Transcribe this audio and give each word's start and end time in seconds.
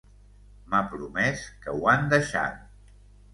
M’ha 0.71 0.79
promés 0.93 1.43
que 1.67 1.75
ho 1.81 1.91
han 1.93 2.09
deixat. 2.15 2.59